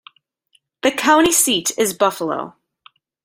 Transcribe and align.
The 0.81 0.89
county 0.89 1.31
seat 1.31 1.77
is 1.77 1.93
Buffalo. 1.93 2.55